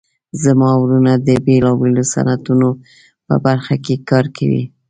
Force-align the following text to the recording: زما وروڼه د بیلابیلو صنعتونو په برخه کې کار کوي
زما 0.43 0.71
وروڼه 0.81 1.13
د 1.27 1.29
بیلابیلو 1.45 2.03
صنعتونو 2.13 2.69
په 3.25 3.35
برخه 3.45 3.75
کې 3.85 3.95
کار 4.09 4.25
کوي 4.37 4.63